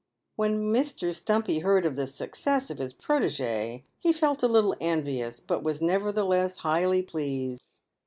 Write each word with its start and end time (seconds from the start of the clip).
"When 0.35 0.57
Mr. 0.73 1.13
Stumpy 1.13 1.59
heard 1.59 1.85
of 1.85 1.95
the 1.95 2.07
success 2.07 2.71
of 2.71 2.79
his 2.79 2.91
protege, 2.91 3.83
he 3.99 4.11
felt 4.11 4.41
a 4.41 4.47
little 4.47 4.75
envious, 4.81 5.39
but 5.39 5.61
was 5.61 5.79
nevertheless 5.79 6.57
highly 6.57 7.03
pleased. 7.03 7.63